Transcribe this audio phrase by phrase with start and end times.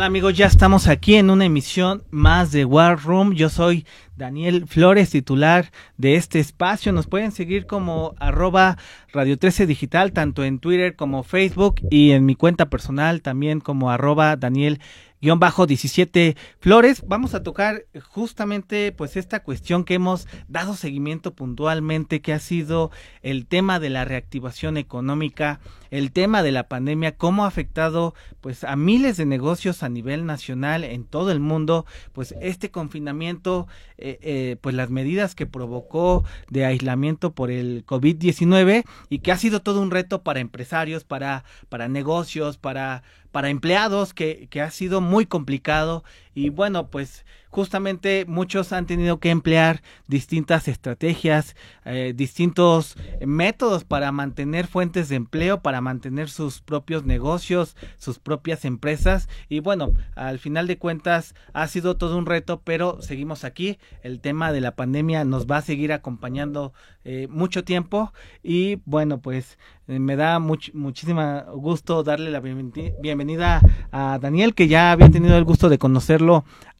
[0.00, 0.34] tal amigos?
[0.34, 3.34] Ya estamos aquí en una emisión más de War Room.
[3.34, 3.84] Yo soy
[4.16, 6.90] Daniel Flores, titular de este espacio.
[6.90, 8.78] Nos pueden seguir como arroba
[9.12, 13.90] Radio 13 Digital, tanto en Twitter como Facebook y en mi cuenta personal también como
[13.90, 14.80] arroba Daniel
[15.20, 17.02] guion bajo 17 Flores.
[17.06, 22.90] Vamos a tocar justamente pues esta cuestión que hemos dado seguimiento puntualmente, que ha sido
[23.22, 25.60] el tema de la reactivación económica,
[25.90, 30.24] el tema de la pandemia, cómo ha afectado pues a miles de negocios a nivel
[30.24, 33.66] nacional en todo el mundo, pues este confinamiento,
[33.98, 39.36] eh, eh, pues las medidas que provocó de aislamiento por el COVID-19 y que ha
[39.36, 44.70] sido todo un reto para empresarios, para, para negocios, para para empleados que, que ha
[44.70, 52.12] sido muy complicado y bueno, pues justamente muchos han tenido que emplear distintas estrategias, eh,
[52.14, 59.28] distintos métodos para mantener fuentes de empleo, para mantener sus propios negocios, sus propias empresas.
[59.48, 63.78] Y bueno, al final de cuentas ha sido todo un reto, pero seguimos aquí.
[64.02, 66.72] El tema de la pandemia nos va a seguir acompañando
[67.04, 68.12] eh, mucho tiempo.
[68.42, 69.58] Y bueno, pues
[69.88, 75.36] eh, me da much, muchísimo gusto darle la bienvenida a Daniel, que ya había tenido
[75.36, 75.78] el gusto de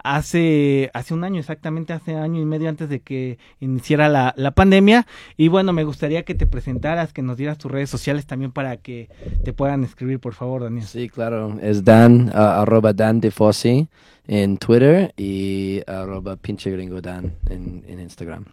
[0.03, 4.53] hace, hace un año, exactamente hace año y medio antes de que iniciara la, la
[4.53, 5.07] pandemia.
[5.37, 8.77] Y bueno, me gustaría que te presentaras, que nos dieras tus redes sociales también para
[8.77, 9.09] que
[9.45, 10.87] te puedan escribir, por favor, Daniel.
[10.87, 13.89] Sí, claro, es Dan, arroba Dan de Fossi
[14.27, 18.45] en Twitter y arroba pinche gringo Dan en, en Instagram.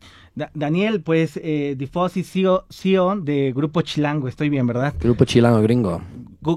[0.53, 4.93] Daniel, pues, eh, Difosi, CEO, CEO de Grupo Chilango, estoy bien, ¿verdad?
[4.99, 6.01] Grupo Chilango Gringo.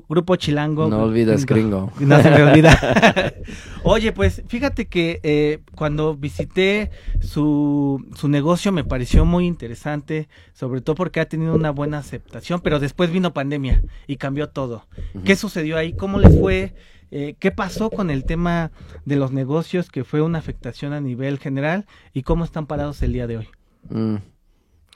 [0.09, 0.89] Grupo Chilango.
[0.89, 1.91] No olvides gringo.
[2.01, 3.35] No se me olvida.
[3.83, 10.81] Oye, pues fíjate que eh, cuando visité su, su negocio me pareció muy interesante, sobre
[10.81, 14.87] todo porque ha tenido una buena aceptación, pero después vino pandemia y cambió todo.
[15.25, 15.95] ¿Qué sucedió ahí?
[15.95, 16.75] ¿Cómo les fue?
[17.11, 18.71] Eh, ¿Qué pasó con el tema
[19.05, 23.13] de los negocios que fue una afectación a nivel general y cómo están parados el
[23.13, 23.49] día de hoy?
[23.89, 24.17] Mm.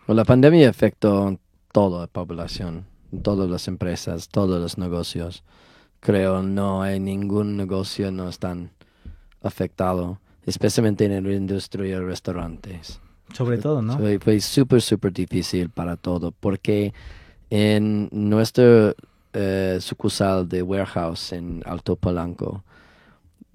[0.08, 1.38] la pandemia afectó
[1.72, 2.86] toda la población,
[3.22, 5.42] todas las empresas, todos los negocios.
[6.00, 8.70] Creo no hay ningún negocio no están
[9.42, 13.00] afectado, especialmente en la industria de restaurantes.
[13.32, 13.98] Sobre todo, ¿no?
[14.20, 16.92] Fue, súper, súper difícil para todo, porque
[17.50, 18.94] en nuestro
[19.32, 22.62] eh, sucursal de warehouse en Alto Polanco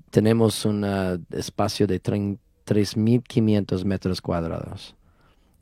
[0.10, 0.84] tenemos un
[1.32, 4.96] espacio de 3.500 metros cuadrados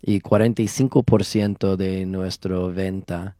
[0.02, 3.36] y 45% de nuestra venta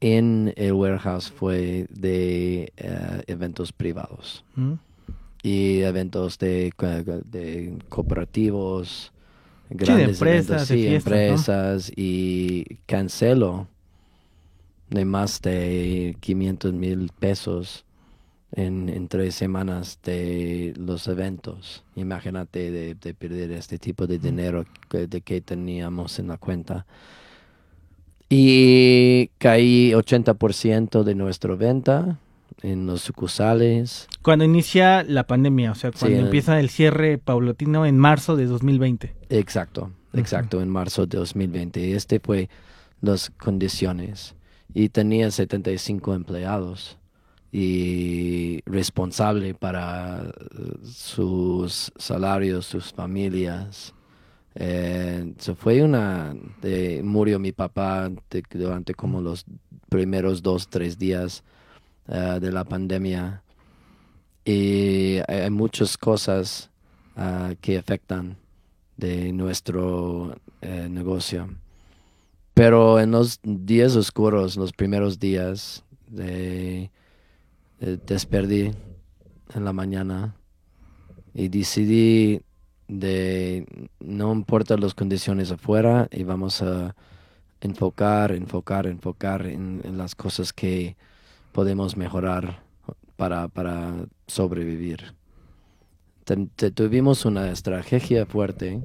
[0.00, 4.72] en el warehouse fue de eh, eventos privados mm.
[5.42, 6.72] y eventos de,
[7.30, 9.12] de cooperativos,
[9.68, 13.68] grandes empresas, empresas y cancelo
[14.88, 17.84] de más de 500 mil pesos
[18.52, 21.84] en, tres semanas de los eventos.
[21.96, 26.86] Imagínate de, perder este tipo de dinero que, de que teníamos en la cuenta.
[28.28, 32.18] Y caí 80% de nuestra venta
[32.62, 34.08] en los sucursales.
[34.22, 39.14] Cuando inicia la pandemia, o sea, cuando empieza el cierre paulatino en marzo de 2020.
[39.30, 41.94] Exacto, exacto, en marzo de 2020.
[41.94, 42.48] Este fue
[43.00, 44.34] las condiciones.
[44.72, 46.99] Y tenía 75 empleados
[47.52, 50.32] y responsable para eh,
[50.84, 53.94] sus salarios, sus familias.
[54.54, 56.34] Eh, fue una,
[57.02, 58.10] murió mi papá
[58.50, 59.44] durante como los
[59.88, 61.42] primeros dos, tres días
[62.08, 63.42] eh, de la pandemia.
[64.44, 66.70] Y hay, muchas cosas
[67.16, 68.36] ah, que afectan
[68.96, 71.48] de nuestro negocio.
[72.54, 76.90] Pero en los días oscuros, los primeros días de
[77.80, 78.72] eh, desperdí
[79.54, 80.36] en la mañana
[81.32, 82.42] y decidí
[82.88, 86.94] de no importa las condiciones afuera y vamos a
[87.60, 90.96] enfocar, enfocar, enfocar en, las cosas que
[91.52, 92.62] podemos mejorar
[93.16, 93.94] para, para
[94.26, 95.14] sobrevivir.
[96.74, 98.82] tuvimos una estrategia fuerte,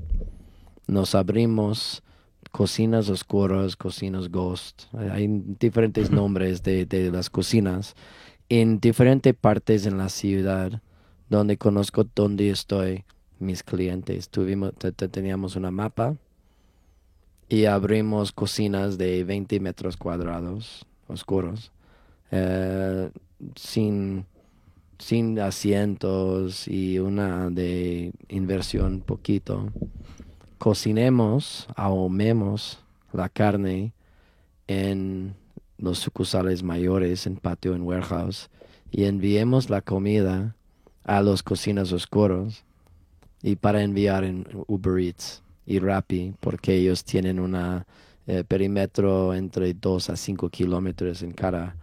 [0.88, 2.04] nos abrimos
[2.52, 5.28] cocinas oscuras, cocinas ghost, hay
[5.60, 7.96] diferentes nombres de, de las cocinas
[8.50, 10.82] en diferentes partes en la ciudad
[11.30, 13.04] donde conozco dónde estoy
[13.40, 14.30] mis clientes.
[14.30, 16.16] Teníamos una mapa
[17.50, 21.72] y abrimos cocinas de 20 metros cuadrados oscuros
[22.32, 23.10] eh,
[23.56, 24.26] sin,
[24.98, 29.72] sin asientos y una de inversión poquito.
[30.58, 32.80] Cocinemos, ahumemos
[33.14, 33.94] la carne
[34.68, 35.36] en
[35.78, 38.50] los sucursales mayores en patio en warehouse
[38.92, 40.56] y enviemos la comida
[41.04, 42.64] a los cocinas oscuros
[43.42, 47.84] y para enviar en Uber Eats y Rappi porque ellos tienen un
[48.48, 51.76] perímetro entre 2 a 5 kilómetros en cada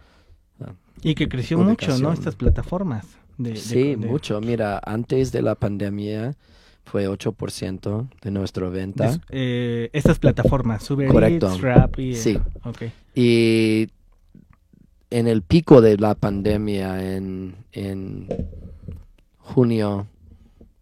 [1.02, 2.12] y que creció mucho, ¿no?
[2.12, 3.06] Estas plataformas.
[3.36, 4.40] De, sí, mucho.
[4.40, 6.36] Mira, antes de la pandemia
[6.84, 9.18] fue 8% de nuestra venta.
[9.30, 11.48] Eh, estas plataformas, Uber Correcto.
[11.48, 12.14] Eats, Rappi.
[12.14, 12.38] Sí.
[13.14, 13.88] Y
[15.10, 18.28] en el pico de la pandemia, en, en
[19.38, 20.06] junio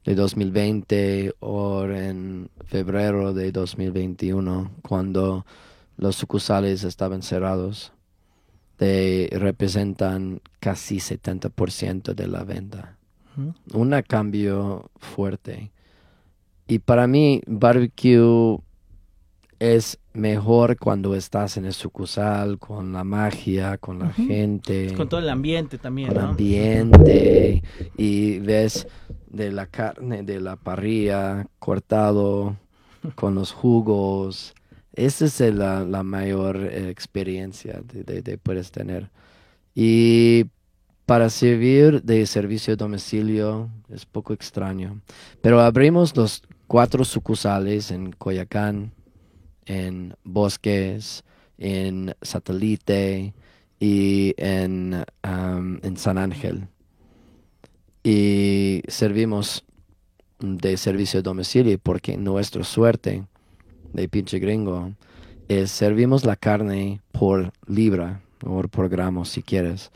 [0.04, 5.44] de 2020 o en febrero de 2021, cuando
[5.96, 7.92] los sucursales estaban cerrados,
[8.78, 12.96] representan casi 70% de la venta.
[13.72, 15.70] Un cambio fuerte.
[16.70, 18.58] Y para mí, barbecue
[19.58, 24.94] es mejor cuando estás en el sucursal, con la magia, con la gente.
[24.94, 27.62] Con todo el ambiente también, con el ambiente.
[27.96, 28.86] Y ves
[29.28, 32.56] de la carne de la parrilla cortado
[33.14, 34.54] con los jugos
[34.92, 39.10] esa es la, mayor eh, experiencia de, de, puedes tener.
[39.74, 40.46] Y
[41.06, 45.00] para servir de servicio a domicilio es poco extraño.
[45.42, 48.92] Pero abrimos los cuatro sucursales en Coyacán,
[49.66, 51.24] en Bosques,
[51.58, 53.34] en Satélite
[53.80, 56.68] y en, en San Ángel.
[58.04, 59.64] Y servimos
[60.38, 63.24] de servicio a domicilio porque nuestra suerte
[63.92, 64.92] de pinche gringo
[65.48, 69.90] es servimos la carne por libra o por gramo si quieres.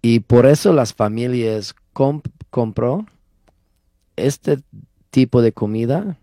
[0.00, 3.04] Y por eso las familias compró
[4.14, 4.58] este
[5.12, 6.16] tipo de comida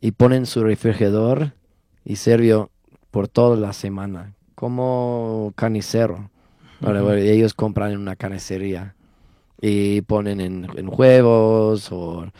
[0.00, 1.54] y ponen su refrigerador
[2.04, 2.70] y sirvió
[3.10, 6.30] por toda la semana, como carnicero.
[7.16, 8.94] ellos compran en una carnicería
[9.62, 12.30] y ponen en, en huevos o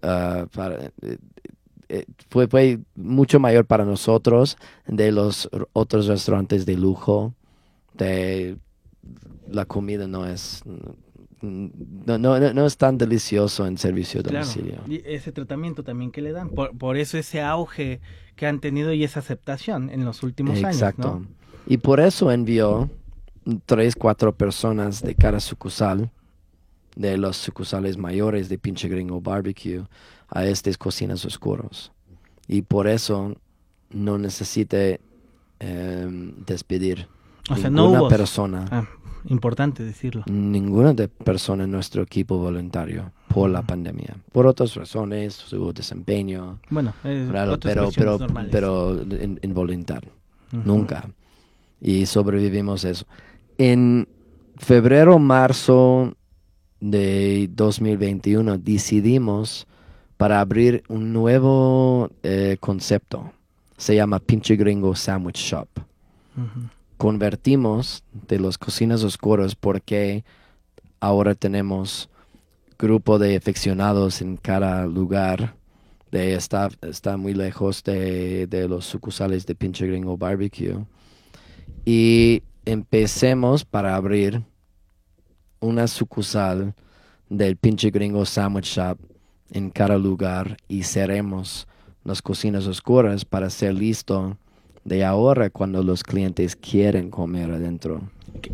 [0.00, 0.90] ah, para,
[1.90, 4.56] eh, fue, fue mucho mayor para nosotros
[4.86, 7.34] de los otros restaurantes de lujo.
[7.92, 8.56] De
[9.50, 10.62] la comida no es
[11.42, 14.80] no, no, no, es tan delicioso en servicio de domicilio.
[14.88, 16.50] Y ese tratamiento también que le dan.
[16.50, 18.00] Por, por, eso ese auge
[18.36, 20.76] que han tenido y esa aceptación en los últimos años.
[20.76, 21.22] Exacto.
[21.66, 22.90] Y por eso envió
[23.66, 26.10] tres, cuatro personas de cada sucursal,
[26.96, 29.84] de los sucursales mayores de Pinche Gringo Barbecue,
[30.28, 31.92] a estas cocinas oscuros.
[32.48, 33.36] Y por eso
[33.90, 35.00] no necesite
[35.60, 37.08] em, despedir
[37.50, 38.66] o sea, no persona.
[38.70, 38.88] Ah,
[39.26, 40.24] importante decirlo.
[40.26, 44.16] Ninguna de persona en nuestro equipo voluntario por la pandemia.
[44.32, 46.58] Por otras razones, su desempeño.
[46.70, 48.18] Bueno, pero, pero,
[48.50, 49.00] pero
[49.42, 50.10] involuntario.
[50.52, 51.08] Nunca.
[51.80, 53.06] Y sobrevivimos eso.
[53.58, 54.06] En
[54.56, 56.14] febrero, marzo
[56.80, 59.66] de 2021 decidimos
[60.16, 63.32] para abrir un nuevo eh, concepto.
[63.76, 65.68] Se llama Pinche Gringo Sandwich Shop.
[66.96, 70.24] Convertimos de los cocinas oscuras porque
[71.00, 72.08] ahora tenemos
[72.78, 75.56] grupo de aficionados en cada lugar.
[76.10, 80.84] De está, está muy lejos de, de los sucursales de Pinche Gringo Barbecue.
[81.84, 84.42] Y empecemos para abrir
[85.60, 86.74] una sucursal
[87.28, 88.98] del Pinche Gringo Sandwich Shop
[89.50, 91.66] en cada lugar y seremos
[92.04, 94.36] las cocinas oscuras para ser listo
[94.84, 98.02] de ahora cuando los clientes quieren comer adentro.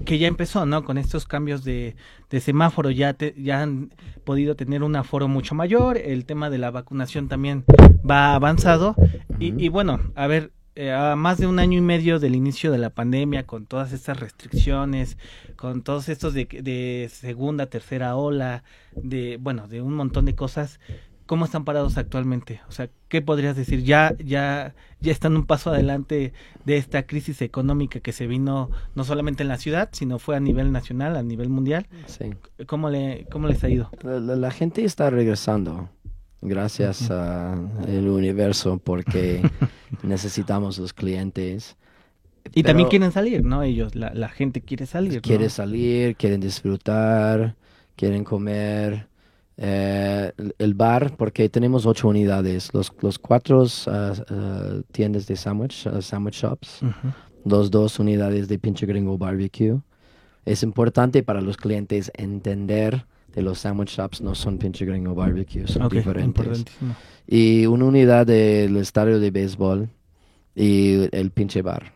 [0.05, 0.85] Que, ya empezó, ¿no?
[0.85, 1.95] Con estos cambios de,
[2.41, 3.91] semáforo ya, ya han
[4.25, 7.65] podido tener un aforo mucho mayor, el tema de la vacunación también
[8.09, 8.97] va avanzado
[9.39, 12.71] y, y bueno, a ver, eh, a más de un año y medio del inicio
[12.71, 15.19] de la pandemia, con todas estas restricciones,
[15.57, 18.63] con todos estos de, de segunda, tercera ola,
[18.95, 20.79] de, bueno, de un montón de cosas,
[21.29, 22.63] ¿cómo están parados actualmente?
[22.69, 23.85] O sea, ¿qué podrías decir?
[23.85, 26.33] Ya, ya, ya están un paso adelante
[26.65, 30.41] de esta crisis económica que se vino no solamente en la ciudad, sino fue a
[30.41, 31.87] nivel nacional, a nivel mundial.
[32.07, 32.31] Sí.
[32.67, 33.91] ¿Cómo, le, cómo les ha ido?
[34.03, 35.91] la gente está regresando
[36.41, 39.43] gracias al universo porque
[40.03, 41.77] necesitamos los clientes.
[42.55, 43.63] Y también quieren salir, ¿no?
[43.63, 45.21] Ellos, la, gente quiere salir.
[45.21, 47.55] Quiere salir, quieren disfrutar,
[47.97, 49.09] quieren comer.
[49.61, 55.85] Eh, el bar, porque tenemos ocho unidades, los, los cuatro uh, uh, tiendas de sandwich,
[55.87, 56.81] uh, sandwich shops,
[57.45, 59.81] los dos unidades de pinche gringo barbecue.
[60.45, 65.67] Es importante para los clientes entender de los sandwich shops no son pinche gringo barbecue,
[65.67, 66.65] son diferentes.
[67.27, 69.89] Y una unidad del estadio de béisbol
[70.55, 71.93] y el pinche bar.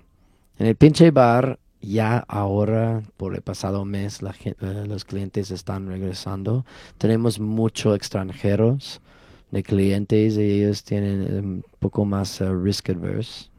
[0.58, 4.54] En el pinche bar ya ahora, por el pasado mes, la eh,
[4.86, 6.64] los clientes están regresando.
[6.98, 9.00] Tenemos muchos extranjeros
[9.50, 13.50] de clientes y ellos tienen un poco más eh, risk adverse.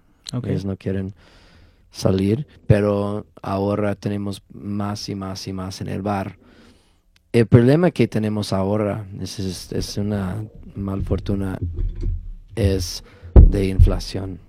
[0.44, 1.14] Ellos no quieren
[1.92, 6.38] salir, pero ahora tenemos más y más y más en el bar.
[7.32, 10.44] El problema que tenemos ahora es, es, una
[10.76, 11.60] malfortuna,
[12.56, 13.04] es
[13.36, 14.40] de inflación.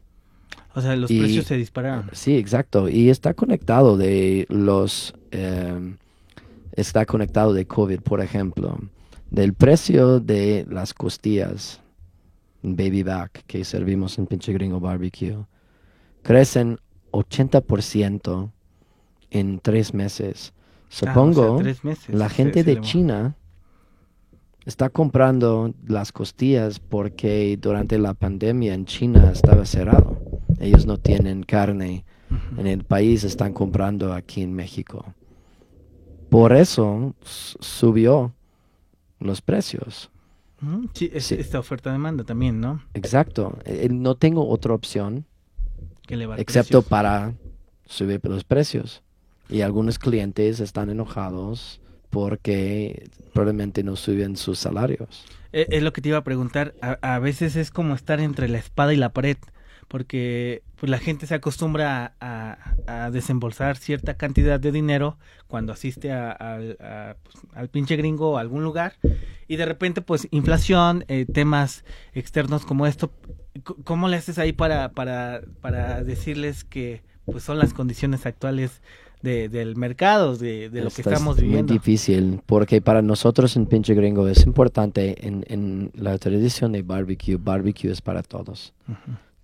[0.75, 2.11] O sea, los precios se dispararon.
[2.13, 2.89] Sí, exacto.
[2.89, 5.15] Y está conectado de los...
[5.31, 5.95] Eh,
[6.73, 8.79] está conectado de COVID, por ejemplo.
[9.31, 11.81] Del precio de las costillas,
[12.63, 15.45] baby back, que servimos en Pinche Gringo Barbecue,
[16.23, 16.79] crecen
[17.13, 18.51] 80%
[19.31, 20.53] en tres meses.
[20.57, 21.63] Ah, Supongo
[22.09, 23.37] la gente de China
[24.65, 30.24] está comprando las costillas porque durante la pandemia en China estaba cerrado.
[30.65, 32.05] Ellos no tienen carne
[32.57, 35.15] en el país, están comprando aquí en México.
[36.31, 38.33] Por eso subió
[39.21, 40.11] los precios.
[40.95, 42.83] Sí, esta oferta-demanda también, ¿no?
[42.95, 43.59] Exacto.
[43.67, 45.27] Eh, no tengo otra opción
[46.39, 47.35] excepto para
[47.87, 49.03] subir los precios.
[49.49, 55.27] Y algunos clientes están enojados porque probablemente no suben sus salarios.
[55.53, 56.75] E, es, lo que te iba a preguntar.
[56.81, 59.37] A, veces es como estar entre la espada y la pared,
[59.89, 67.43] porque pues, la gente se acostumbra a, desembolsar cierta cantidad de dinero cuando asiste pues,
[67.55, 68.95] al pinche gringo o a algún lugar,
[69.49, 73.13] y de repente, pues, inflación, eh, temas externos como esto.
[73.85, 78.83] ¿Cómo le haces ahí para, para, para decirles que pues son las condiciones actuales
[79.25, 81.59] del mercado, de, lo que estamos viviendo.
[81.59, 86.73] Es muy difícil, porque para nosotros en Pinche Gringo es importante en, en la tradición
[86.73, 88.75] de barbecue, barbecue es para todos.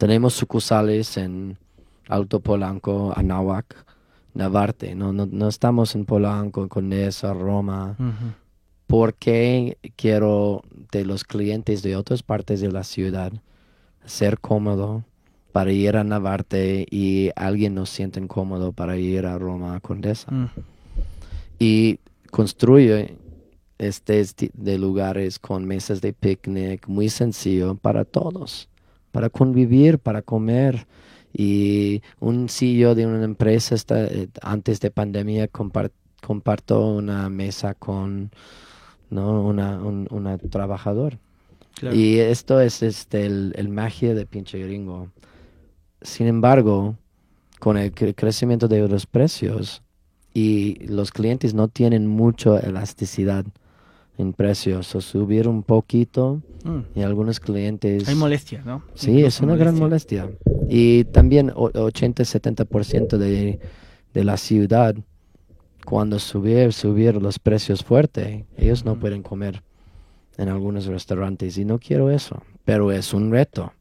[0.00, 1.58] Tenemos sucursales en
[2.08, 3.84] Alto Polanco, Anahuac,
[4.32, 7.98] Navarte, no, no, no estamos en Polanco, Condesa, Roma,
[8.86, 13.30] porque quiero de los clientes de otras partes de la ciudad
[14.06, 15.04] ser cómodo,
[15.52, 20.32] para ir a Navarte y alguien nos siente incómodo para ir a Roma Condesa.
[20.32, 20.48] Mm.
[21.58, 21.98] Y
[22.30, 23.18] construye
[23.76, 28.69] este de lugares con mesas de picnic muy sencillo para todos,
[29.12, 30.86] para convivir, para comer.
[31.32, 38.30] Y un CEO de una empresa está, eh, antes de pandemia comparto una mesa con
[39.10, 39.44] ¿no?
[39.44, 41.18] una, un trabajador.
[41.92, 45.08] Y esto es este, el, el magia de pinche gringo.
[46.02, 46.96] Sin embargo,
[47.58, 49.82] con el crecimiento de los precios
[50.34, 53.44] y los clientes no tienen mucha elasticidad
[54.20, 56.98] en precios, o subir un poquito mm.
[56.98, 58.08] y algunos clientes...
[58.08, 58.82] Hay molestia, ¿no?
[58.94, 60.30] Sí, es una gran molestia.
[60.68, 63.60] Y también 80-70% de,
[64.14, 64.94] de la ciudad,
[65.84, 69.62] cuando subir, subir los precios fuerte, ellos no pueden comer
[70.36, 73.72] en algunos restaurantes y no quiero eso, pero es un reto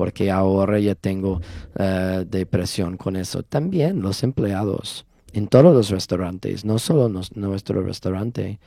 [0.00, 1.42] porque ahora ya tengo
[1.78, 3.42] uh, depresión con eso.
[3.42, 8.58] También los empleados en todos los restaurantes, no solo nuestro restaurante,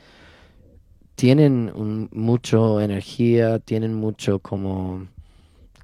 [1.16, 5.08] tienen un, mucho energía, tienen mucho como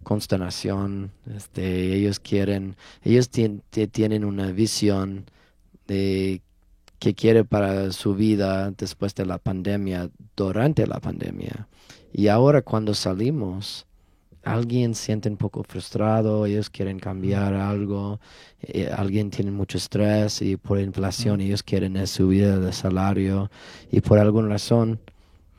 [0.04, 5.26] consternación, este, ellos quieren, ellos tienen una visión
[5.88, 6.42] de
[7.00, 11.68] que quiere para su vida después de la pandemia, durante la pandemia.
[12.12, 13.86] Y ahora cuando salimos,
[14.44, 18.20] alguien siente un poco frustrado, ellos quieren cambiar algo,
[18.62, 23.50] eh, alguien tiene mucho estrés y por inflación ellos quieren subida de salario
[23.92, 25.00] y por alguna razón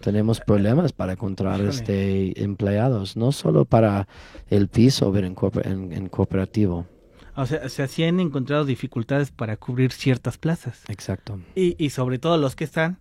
[0.01, 4.09] tenemos problemas para encontrar este empleados, no solo para
[4.49, 6.87] el piso, pero en, en, cooperativo.
[7.37, 10.83] O sea, se han encontrado dificultades para cubrir ciertas plazas.
[10.89, 11.41] Exacto.
[11.55, 12.99] Y, y sobre todo los que están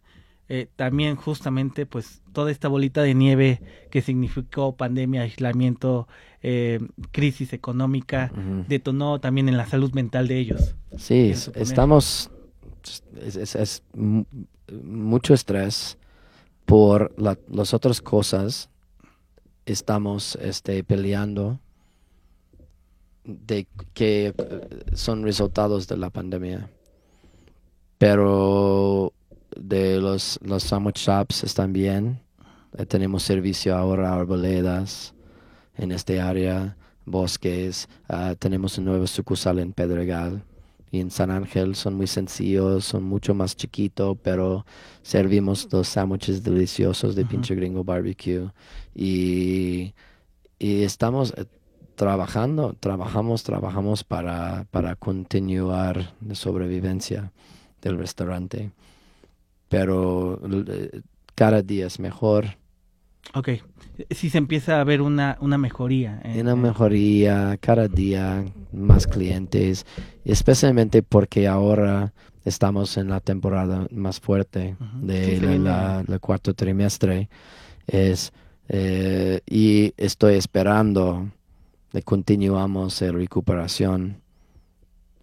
[0.51, 6.08] eh, también justamente pues toda esta bolita de nieve que significó pandemia, aislamiento,
[6.41, 6.79] eh,
[7.12, 8.32] crisis económica,
[8.68, 10.74] detonó también en la salud mental de ellos.
[10.98, 12.32] Sí, estamos,
[13.22, 13.84] es,
[14.82, 15.99] mucho estrés
[16.70, 18.70] por las otras cosas,
[19.66, 21.60] estamos este, peleando
[23.24, 26.70] de que eh, son resultados de la pandemia.
[27.98, 29.14] Pero
[29.58, 32.22] de los, los sandwich shops están bien.
[32.78, 35.16] Eh, tenemos servicio ahora a arboledas
[35.76, 37.90] en este área, bosques.
[38.08, 40.44] Ah, tenemos un nuevo sucursal en Pedregal.
[40.91, 44.65] Y en San Ángel son muy sencillos, son mucho más chiquitos, pero
[45.01, 48.50] servimos los sándwiches deliciosos de pinche gringo barbecue.
[48.96, 49.93] Y,
[50.58, 51.46] y estamos, eh,
[52.00, 57.34] trabajando, trabajamos, trabajamos para, para continuar la sobrevivencia
[57.81, 58.72] del restaurante.
[59.67, 61.01] Pero eh,
[61.36, 62.58] cada día es mejor.
[63.34, 63.50] Ok,
[64.12, 66.22] si se empieza a ver una, una mejoría.
[66.24, 68.46] una mejoría, cada día
[68.80, 69.86] más clientes,
[70.26, 72.14] especialmente porque ahora
[72.46, 75.64] estamos en la temporada más fuerte del
[76.08, 77.30] de cuarto trimestre.
[77.88, 78.32] Es,
[78.68, 81.30] eh, y estoy esperando
[81.92, 84.22] que continuamos la recuperación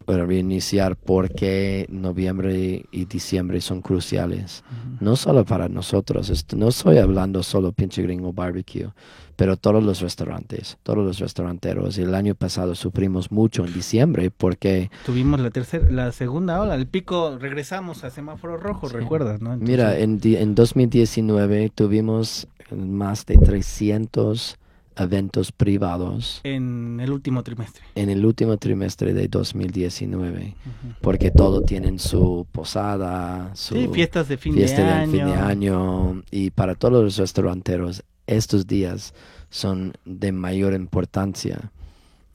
[0.06, 4.62] reiniciar porque noviembre y diciembre son cruciales.
[5.00, 8.88] No solo para nosotros, no estoy hablando solo pinche gringo barbecue,
[9.34, 11.98] pero todos los restaurantes, todos los restauranteros.
[11.98, 14.90] El año pasado sufrimos mucho en diciembre porque...
[15.04, 19.56] Tuvimos la tercera, la segunda ola, el pico, regresamos a semáforo rojo, recuerdas, ¿no?
[19.56, 24.58] Mira, en, en 2019 tuvimos más de 300
[24.96, 26.40] eventos privados.
[26.44, 27.82] En el último trimestre.
[27.94, 30.54] En el último trimestre de 2019,
[31.00, 35.12] porque todo tienen su posada, su fiestas de fin de año.
[35.12, 36.22] fin de año.
[36.30, 39.14] Y para todos los restauranteros, estos días
[39.50, 41.70] son de mayor importancia.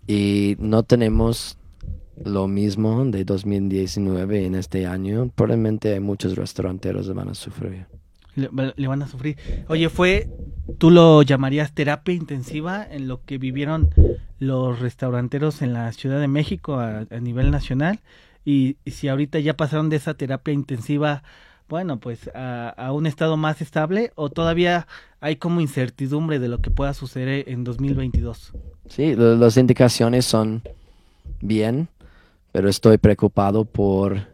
[0.07, 1.57] Y no tenemos
[2.23, 5.31] lo mismo de 2019 en este año.
[5.33, 7.87] Probablemente hay muchos restauranteros que van a sufrir.
[8.35, 9.37] Le, van a sufrir.
[9.67, 10.29] Oye, fue,
[10.77, 13.89] tú lo llamarías terapia intensiva en lo que vivieron
[14.39, 17.99] los restauranteros en la Ciudad de México a, nivel nacional.
[18.45, 21.23] Y, si ahorita ya pasaron de esa terapia intensiva,
[21.67, 24.87] bueno, pues a, un estado más estable o todavía
[25.19, 28.53] hay como incertidumbre de lo que pueda suceder en 2022.
[28.87, 30.63] Sí, las indicaciones son
[31.41, 31.89] bien,
[32.51, 34.30] pero estoy preocupado por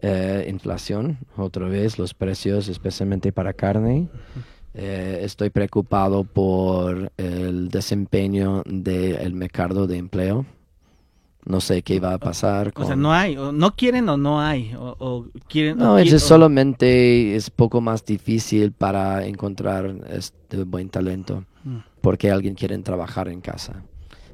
[0.00, 4.08] eh, inflación, otra vez los precios, especialmente para carne.
[4.74, 10.46] Eh, estoy preocupado por el desempeño del mercado de empleo.
[11.44, 12.72] No sé qué va a pasar.
[12.76, 15.78] O sea, no hay, o no quieren o no hay, o, quieren.
[15.78, 21.78] No, es solamente es poco más difícil para encontrar este buen talento, mm.
[22.02, 23.82] porque alguien quiere trabajar en casa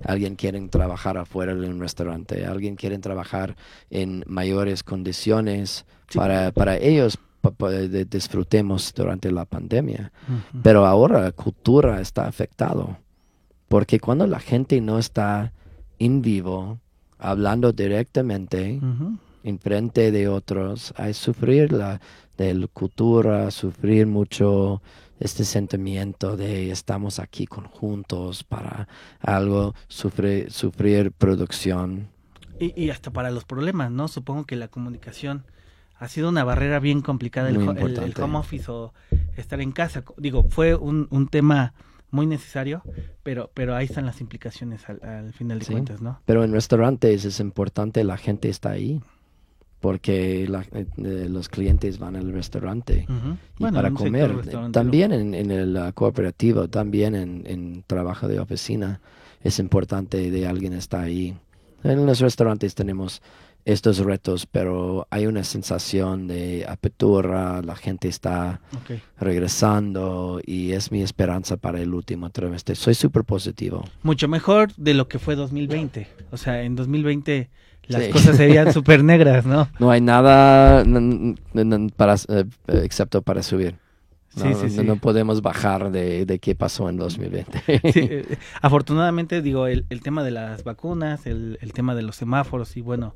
[0.05, 3.57] alguien quiere trabajar afuera de un restaurante, alguien quiere trabajar
[3.91, 7.19] en mayores condiciones para, para ellos
[8.09, 10.13] disfrutemos durante la pandemia.
[10.63, 12.97] Pero ahora la cultura está afectado,
[13.69, 15.53] porque cuando la gente no está
[15.99, 16.79] en vivo,
[17.19, 18.81] hablando directamente,
[19.43, 22.01] en frente de otros, hay sufrir la,
[22.37, 24.81] de la cultura, sufrir mucho
[25.25, 28.89] este sentimiento de estamos aquí conjuntos para
[29.21, 32.09] algo, sufrir, sufrir producción.
[32.61, 34.07] Y, hasta para los problemas, ¿no?
[34.07, 35.45] Supongo que la comunicación
[35.99, 38.93] ha sido una barrera bien complicada, el, el, home office o
[39.37, 40.05] estar en casa.
[40.19, 41.75] Digo, fue un, un tema
[42.11, 42.83] muy necesario,
[43.23, 46.21] pero, pero ahí están las implicaciones al, final de cuentas, ¿no?
[46.25, 49.01] Pero en restaurantes es importante, la gente está ahí
[49.85, 53.07] porque eh, los clientes van al restaurante
[53.59, 54.71] y para comer.
[54.73, 59.03] También en, el cooperativo, también en, trabajo de oficina,
[59.43, 61.37] es importante de alguien está ahí.
[61.83, 63.21] En los restaurantes tenemos
[63.67, 68.63] estos retos, pero hay una sensación de apertura, la gente está
[69.21, 72.75] regresando y es mi esperanza para el último trimestre.
[72.75, 73.85] Soy súper positivo.
[74.03, 76.09] Mucho mejor de lo que fue 2020.
[76.31, 77.51] O sea, en 2020
[77.89, 79.69] las cosas serían súper negras, ¿no?
[79.79, 80.85] No hay nada
[81.97, 83.77] para, eh, excepto para subir.
[84.37, 87.63] No, sí, sí, no, podemos bajar de, de, qué pasó en 2020.
[87.67, 92.77] Eh, afortunadamente, digo, el, el, tema de las vacunas, el, el, tema de los semáforos
[92.77, 93.15] y bueno,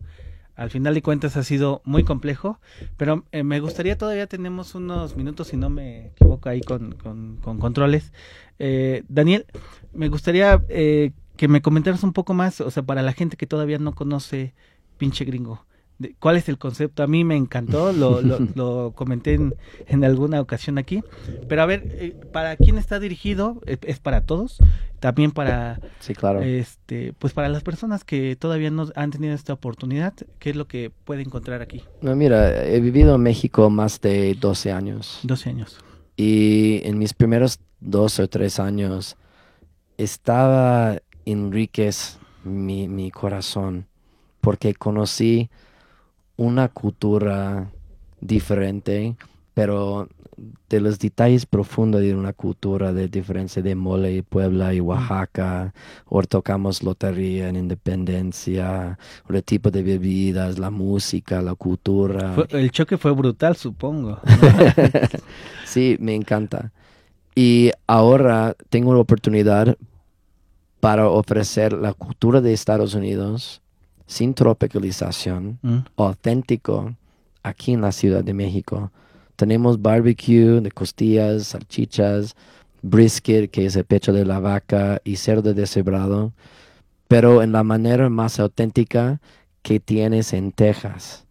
[0.59, 2.59] al final de cuentas ha sido muy complejo,
[2.97, 7.37] pero eh, me gustaría, todavía tenemos unos minutos, si no me equivoco ahí con, con,
[7.37, 8.13] con controles.
[8.59, 9.47] Eh, Daniel,
[9.93, 13.47] me gustaría eh, que me comentaras un poco más, o sea, para la gente que
[13.47, 14.55] todavía no conoce
[14.99, 15.65] pinche gringo.
[16.19, 17.03] ¿Cuál es el concepto?
[17.05, 18.21] A mí me encantó, lo,
[18.55, 19.55] lo, comenté en,
[19.87, 21.03] en, alguna ocasión aquí.
[21.49, 23.61] Pero a ver, eh, ¿para quién está dirigido?
[23.67, 24.59] ¿Es para todos?
[24.99, 26.43] También para, sí, claro.
[26.43, 30.67] este, pues para las personas que todavía no han tenido esta oportunidad, ¿qué es lo
[30.67, 31.85] que puede encontrar aquí?
[32.01, 35.21] No, mira, he vivido en México más de 12 años.
[35.23, 35.79] 12 años.
[36.17, 39.17] Y en mis primeros dos o tres años
[39.99, 40.99] estaba
[41.31, 43.87] enriquez mi, mi corazón
[44.41, 45.51] porque conocí
[46.37, 47.71] una cultura
[48.21, 49.17] diferente,
[49.55, 50.09] pero
[50.69, 55.75] de los detalles profundos de una cultura de diferencia de Mole y Puebla y Oaxaca,
[56.07, 62.37] o tocamos lotería en Independencia, o el tipo de bebidas, la música, la cultura.
[62.51, 64.21] el choque fue brutal, supongo.
[65.67, 66.71] sí, me encanta.
[67.35, 69.77] Y ahora tengo la oportunidad
[70.81, 73.61] para ofrecer la cultura de Estados Unidos
[74.07, 75.79] sin tropicalización, Mm.
[75.97, 76.95] auténtico,
[77.43, 78.91] aquí en la Ciudad de México.
[79.37, 82.35] Tenemos barbecue de costillas, salchichas,
[82.83, 86.33] brisket, que es el pecho de la vaca, y cerdo deshebrado,
[87.07, 89.21] pero en la manera más auténtica
[89.63, 91.25] que tienes en Texas.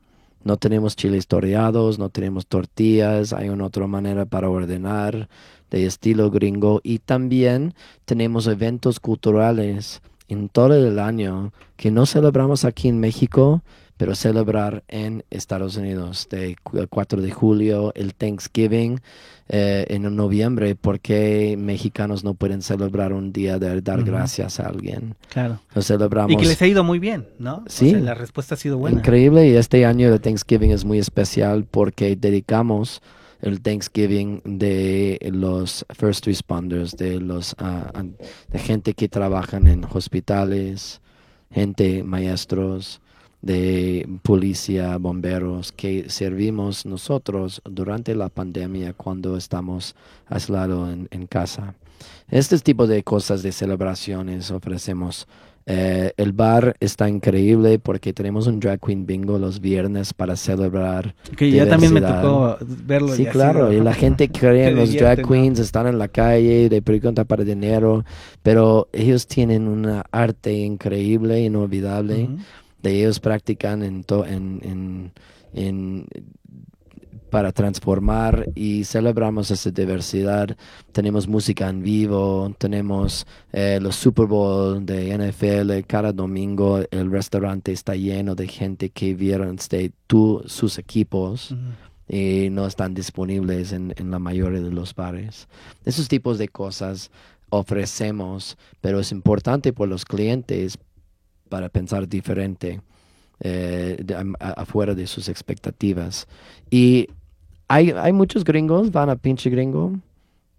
[0.44, 5.28] No tenemos chiles toreados, no tenemos tortillas, hay una otra manera para ordenar
[5.72, 7.74] de estilo gringo y también
[8.06, 13.62] tenemos eventos culturales en todo el año que no celebramos aquí en México,
[13.96, 19.00] pero celebrar en Estados Unidos, de cu- el 4 de julio, el Thanksgiving
[19.50, 25.16] eh, en noviembre, porque mexicanos no pueden celebrar un día de dar gracias a alguien.
[25.30, 25.62] Claro.
[25.74, 26.32] Lo celebramos.
[26.34, 27.64] Y que les ha ido muy bien, ¿no?
[27.66, 27.92] O Sí.
[27.92, 28.98] sea, la respuesta ha sido buena.
[29.00, 33.02] Increíble y este año de Thanksgiving es muy especial porque dedicamos
[33.42, 38.16] el Thanksgiving de los first responders, de los an-
[38.52, 41.02] de gente que trabajan en hospitales,
[41.52, 43.00] gente maestros,
[43.42, 49.96] de policía, bomberos que servimos nosotros durante la pandemia cuando estamos
[50.26, 51.76] aislados en, en casa.
[52.30, 55.28] Este tipo de cosas de celebraciones ofrecemos.
[55.70, 61.14] Eh, el bar está increíble porque tenemos un drag queen bingo los viernes para celebrar.
[61.36, 63.10] Que ya también me tocó verlo.
[63.10, 65.28] Sí, claro, sido- y la gente cree en los drag ¿no?
[65.28, 68.06] queens, están en la calle, de preguntan para dinero,
[68.44, 72.38] pero ellos tienen una arte increíble, inolvidable Ujú.
[72.82, 75.12] de ellos practican en, to- en, en,
[75.54, 76.06] en-
[77.30, 80.56] para transformar y celebramos esa diversidad.
[80.92, 86.80] Tenemos música en vivo, tenemos eh, los Super Bowl de NFL cada domingo.
[86.92, 91.54] El restaurante está lleno de gente que vieron este, tú, sus equipos
[92.10, 95.48] y no están disponibles en, en la mayoría de los bares.
[95.86, 97.12] Esos tipos de cosas
[97.50, 100.78] ofrecemos, pero es importante por los clientes
[101.50, 102.82] para pensar diferente
[103.40, 106.28] eh, de- a- afuera de sus expectativas.
[106.72, 107.08] Y
[107.68, 109.94] hay, hay muchos gringos, van a pinche gringo,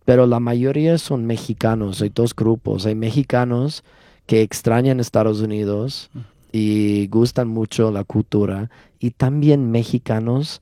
[0.05, 2.01] pero la mayoría son mexicanos.
[2.03, 2.87] Hay dos grupos.
[2.87, 3.85] Hay mexicanos
[4.27, 6.11] que extrañan Estados Unidos
[6.53, 10.61] y gustan mucho la cultura y también mexicanos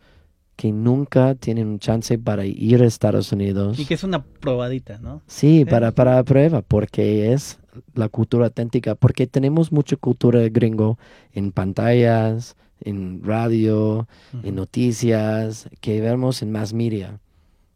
[0.56, 3.78] que nunca tienen un chance para ir a Estados Unidos.
[3.78, 5.20] Y que es una probadita, ¿no?
[5.26, 5.64] Sí, Sí.
[5.66, 7.58] para, para prueba, porque es
[7.94, 10.98] la cultura auténtica, porque tenemos mucha cultura gringo
[11.34, 14.06] en pantallas, en radio,
[14.42, 17.20] en noticias, que vemos en más media,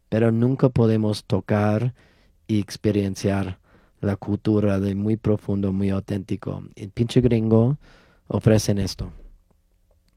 [0.09, 1.93] pero nunca podemos tocar
[2.47, 3.59] y experienciar
[4.01, 6.63] la cultura de muy profundo, muy auténtico.
[6.75, 7.77] El pinche gringo
[8.27, 9.11] ofrecen esto.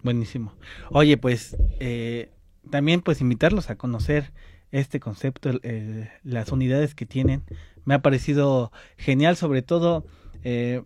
[0.02, 0.52] Buenísimo.
[0.90, 2.30] Oye, pues eh,
[2.70, 4.32] también pues invitarlos a conocer
[4.70, 7.42] este concepto, el- las unidades que tienen.
[7.84, 10.04] Me ha parecido genial, sobre todo
[10.42, 10.82] eh,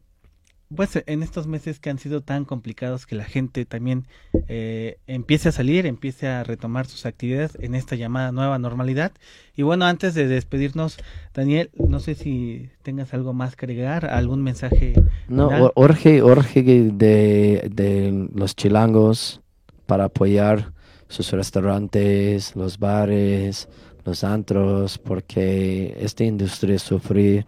[0.74, 4.07] pues en estos meses que han sido tan complicados que la gente también
[4.48, 9.12] eh, empiece a salir, empiece a retomar sus actividades en esta llamada nueva normalidad.
[9.57, 10.98] Y bueno, antes de despedirnos,
[11.35, 14.92] Daniel, no sé si tengas algo más que agregar, algún mensaje.
[15.28, 15.62] No, final?
[15.62, 19.40] o- urge, urge de, de los chilangos
[19.87, 20.72] para apoyar
[21.09, 23.68] sus restaurantes, los bares,
[24.04, 27.44] los antros, porque esta industria sufrí,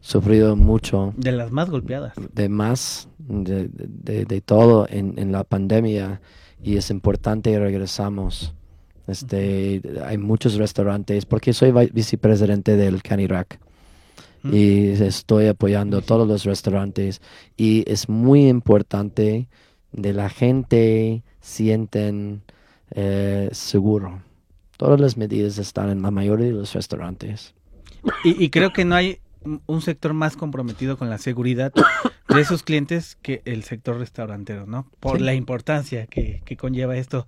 [0.00, 2.12] sufrido mucho de las más golpeadas.
[2.34, 6.20] de más de, de- de todo en, en la pandemia
[6.62, 8.54] y es importante que regresamos.
[9.06, 13.58] Este, hay muchos restaurantes, porque soy vi- vicepresidente del Canirac
[14.42, 14.54] Mm.
[14.54, 17.20] y estoy apoyando todos los restaurantes
[17.56, 19.48] y es muy importante
[19.92, 22.42] de la gente sienten
[22.90, 24.20] eh, seguro.
[24.76, 27.54] Todas las medidas están en la mayoría de los restaurantes.
[28.24, 29.18] Y, y creo que no hay
[29.66, 31.72] un- sector más comprometido con la seguridad
[32.28, 34.90] de sus clientes que el sector restaurantero, ¿no?
[35.00, 35.24] Por Sí.
[35.24, 37.26] la importancia que, que conlleva esto.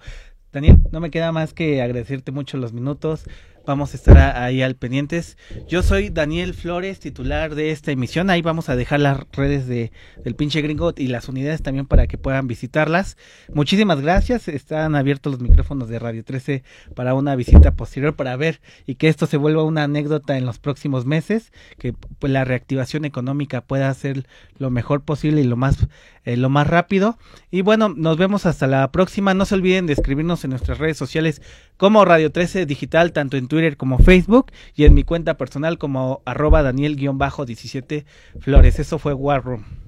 [0.53, 3.25] Daniel, no me queda más que agradecerte mucho los minutos.
[3.69, 5.37] Vamos a estar ahí al pendientes.
[5.69, 8.31] Yo soy Daniel Flores, titular de esta emisión.
[8.31, 9.93] Ahí vamos a dejar las redes de,
[10.25, 13.19] del pinche gringo y las unidades también para que puedan visitarlas.
[13.53, 14.49] Muchísimas gracias.
[14.49, 19.09] Están abiertos los micrófonos de Radio 13 para una visita posterior para ver y que
[19.09, 23.93] esto se vuelva una anécdota en los próximos meses, que pues, la reactivación económica pueda
[23.93, 24.25] ser
[24.57, 25.89] lo mejor posible y lo más
[26.29, 27.17] eh, lo más rápido.
[27.51, 29.33] Y bueno, nos vemos hasta la próxima.
[29.33, 31.41] No se olviden de escribirnos en nuestras redes sociales
[31.79, 36.21] como Radio 13 Digital, tanto en Twitter como Facebook, y en mi cuenta personal como
[36.27, 38.05] arroba Daniel-17
[38.41, 38.79] Flores.
[38.79, 39.88] Eso fue War Room.